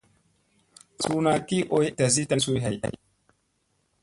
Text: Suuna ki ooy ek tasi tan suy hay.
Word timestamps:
Suuna 1.03 1.33
ki 1.47 1.57
ooy 1.75 1.85
ek 1.89 1.95
tasi 1.99 2.23
tan 2.29 2.41
suy 2.45 2.59
hay. 2.65 2.77